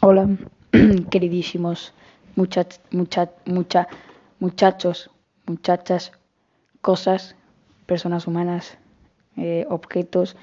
[0.00, 0.28] Hola,
[1.10, 1.92] queridísimos
[2.36, 3.88] muchach, mucha, mucha,
[4.38, 5.10] muchachos,
[5.44, 6.12] muchachas,
[6.80, 7.34] cosas,
[7.84, 8.78] personas humanas,
[9.36, 10.36] eh, objetos,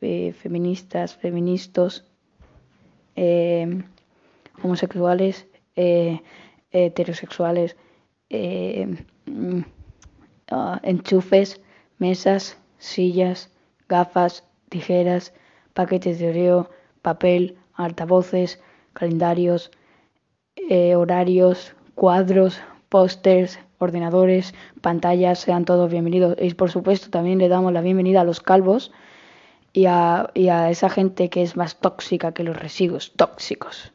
[0.00, 2.04] eh, feministas, feministas,
[3.14, 3.84] eh,
[4.64, 5.46] homosexuales,
[5.76, 6.20] eh,
[6.72, 7.76] heterosexuales,
[8.30, 9.60] mm,
[10.50, 11.60] ah, enchufes,
[11.98, 13.48] mesas, sillas,
[13.88, 15.32] gafas, tijeras,
[15.72, 16.68] paquetes de oreo,
[17.00, 18.58] papel, altavoces,
[18.92, 19.70] calendarios,
[20.56, 26.36] eh, horarios, cuadros, pósters, ordenadores, pantallas, sean todos bienvenidos.
[26.40, 28.92] Y por supuesto también le damos la bienvenida a los calvos
[29.72, 33.92] y a, y a esa gente que es más tóxica que los residuos tóxicos.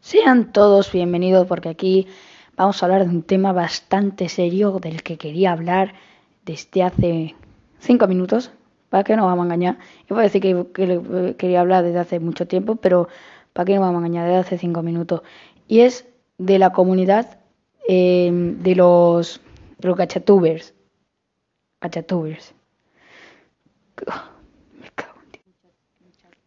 [0.00, 2.06] Sean todos bienvenidos porque aquí
[2.56, 5.94] vamos a hablar de un tema bastante serio del que quería hablar
[6.44, 7.34] desde hace
[7.78, 8.50] cinco minutos.
[8.88, 9.78] ¿Para qué nos vamos a engañar?
[10.10, 13.08] Iba a decir que, que quería hablar desde hace mucho tiempo, pero
[13.52, 14.26] ¿para qué nos vamos a engañar?
[14.26, 15.22] Desde hace cinco minutos.
[15.68, 16.06] Y es
[16.38, 17.38] de la comunidad
[17.88, 19.40] eh, de los,
[19.78, 20.74] de los gachatubers.
[21.80, 22.54] Gachatubers.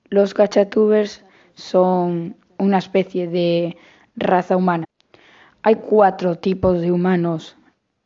[0.09, 1.23] Los gachatubers
[1.55, 3.77] son una especie de
[4.15, 4.85] raza humana.
[5.61, 7.58] Hay cuatro tipos de humanos.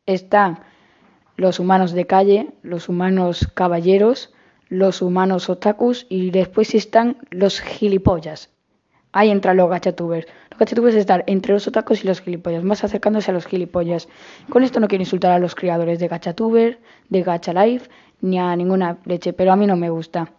[0.06, 0.60] Están
[1.36, 4.32] los humanos de calle, los humanos caballeros,
[4.68, 8.50] los humanos otakus y después están los gilipollas.
[9.12, 10.26] Ahí entran los gachatubers.
[10.50, 14.08] Los gachatubers están entre los otakus y los gilipollas, más acercándose a los gilipollas.
[14.48, 18.54] Con esto no quiero insultar a los creadores de gachatuber, de gacha life, ni a
[18.54, 20.32] ninguna leche, pero a mí no me gusta.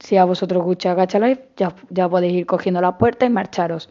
[0.00, 3.88] Si a vosotros gusta gacha life, ya, ya podéis ir cogiendo la puerta y marcharos.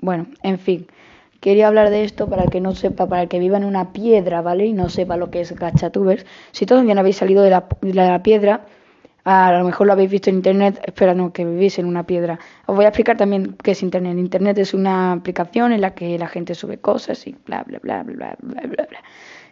[0.00, 0.86] Bueno, en fin.
[1.40, 3.92] Quería hablar de esto para el que no sepa, para el que viva en una
[3.92, 4.66] piedra, ¿vale?
[4.66, 6.26] Y no sepa lo que es gachatubers.
[6.50, 8.66] Si todavía no habéis salido de la, de la piedra,
[9.30, 12.38] a lo mejor lo habéis visto en internet, espera, no, que vivís en una piedra.
[12.64, 14.16] Os voy a explicar también qué es internet.
[14.16, 18.04] Internet es una aplicación en la que la gente sube cosas y bla, bla, bla,
[18.04, 18.98] bla, bla, bla, bla.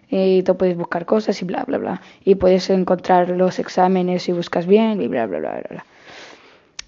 [0.08, 2.00] Y tú puedes buscar cosas y bla, bla, bla.
[2.24, 5.66] Y puedes encontrar los exámenes si buscas bien y bla, bla, bla, bla.
[5.68, 5.86] bla.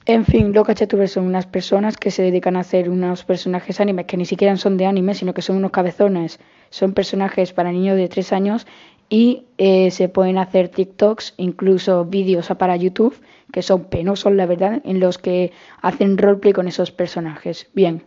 [0.06, 4.06] En fin, los cachatubers son unas personas que se dedican a hacer unos personajes animes
[4.06, 6.40] que ni siquiera son de anime, sino que son unos cabezones.
[6.70, 8.66] Son personajes para niños de 3 años
[9.08, 13.18] y eh, se pueden hacer TikToks, incluso vídeos para YouTube,
[13.52, 17.68] que son penosos, la verdad, en los que hacen roleplay con esos personajes.
[17.74, 18.04] Bien,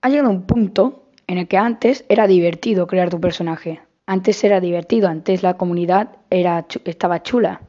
[0.00, 3.80] ha llegado un punto en el que antes era divertido crear tu personaje.
[4.06, 7.60] Antes era divertido, antes la comunidad era, estaba chula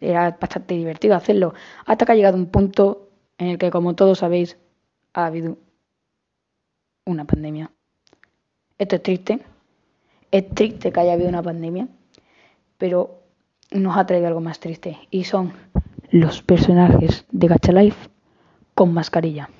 [0.00, 1.54] era bastante divertido hacerlo.
[1.84, 4.56] Hasta que ha llegado un punto en el que, como todos sabéis,
[5.12, 5.58] ha habido
[7.04, 7.70] una pandemia.
[8.78, 9.40] Esto es triste.
[10.30, 11.88] Es triste que haya habido una pandemia,
[12.78, 13.22] pero
[13.70, 15.52] nos ha traído algo más triste y son
[16.10, 18.08] los personajes de Gacha Life
[18.74, 19.50] con mascarilla.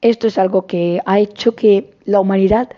[0.00, 2.70] Esto es algo que ha hecho que la humanidad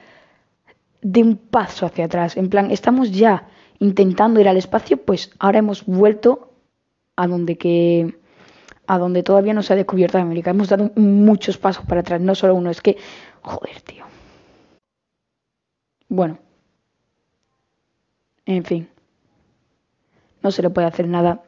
[1.02, 2.36] dé un paso hacia atrás.
[2.36, 6.52] En plan, estamos ya intentando ir al espacio, pues ahora hemos vuelto
[7.16, 8.16] a donde que
[8.86, 10.50] a donde todavía no se ha descubierto América.
[10.50, 12.96] Hemos dado muchos pasos para atrás, no solo uno, es que
[13.42, 14.04] joder, tío.
[16.08, 16.38] Bueno.
[18.47, 18.88] En fin.
[20.42, 21.42] No se le puede hacer nada.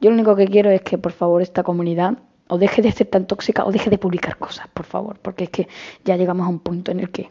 [0.00, 2.18] Yo lo único que quiero es que por favor esta comunidad
[2.48, 5.50] o deje de ser tan tóxica o deje de publicar cosas, por favor, porque es
[5.50, 5.68] que
[6.04, 7.30] ya llegamos a un punto en el que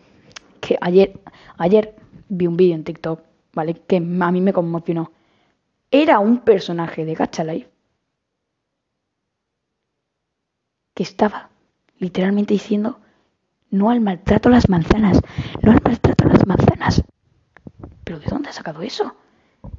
[0.60, 1.20] que ayer
[1.58, 1.96] ayer
[2.28, 3.22] vi un vídeo en TikTok,
[3.54, 3.74] ¿vale?
[3.88, 5.12] Que a mí me conmocionó.
[5.92, 7.70] Era un personaje de Gacha Life
[10.94, 11.50] que estaba
[11.98, 13.00] literalmente diciendo
[13.72, 15.22] no al maltrato las manzanas,
[15.62, 17.04] no al maltrato a las manzanas.
[18.10, 19.14] ¿Pero de dónde ha sacado eso?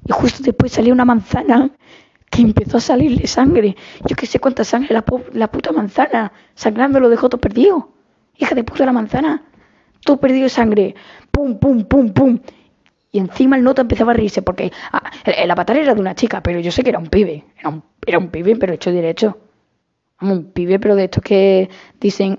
[0.06, 1.68] Y justo después salió una manzana
[2.30, 3.74] que empezó a salirle sangre.
[4.06, 6.30] Yo que sé cuánta sangre la, la puta manzana.
[6.54, 7.88] Sangrando lo dejó todo perdido.
[8.36, 9.42] Hija de puta la manzana.
[10.04, 10.94] Todo perdido de sangre.
[11.32, 12.38] Pum, pum, pum, pum.
[13.10, 15.10] Y encima el nota empezaba a reírse porque ah,
[15.50, 17.46] avatar era de una chica, pero yo sé que era un pibe.
[18.06, 19.38] Era un, pibe, pero hecho derecho
[20.20, 21.68] un pibe, pero de estos que
[21.98, 22.38] dicen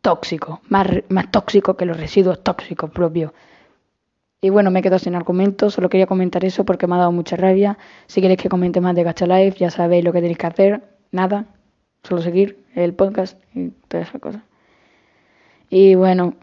[0.00, 3.32] tóxico, más, más tóxico que los residuos tóxicos propios.
[4.40, 7.36] Y bueno, me quedo sin argumentos, solo quería comentar eso porque me ha dado mucha
[7.36, 7.76] rabia.
[8.06, 10.82] Si queréis que comente más de Gacha Life, ya sabéis lo que tenéis que hacer.
[11.10, 11.46] Nada,
[12.04, 14.42] solo seguir el podcast y todas esas cosas.
[15.70, 16.34] Y bueno.